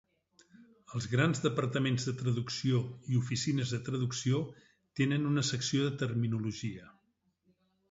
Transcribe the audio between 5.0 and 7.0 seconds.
tenen una secció de "Terminologia".